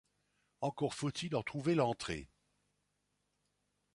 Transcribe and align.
Encore 0.61 0.95
fautil 0.95 1.35
en 1.35 1.43
trouver 1.43 1.75
l'entrée. 1.75 2.27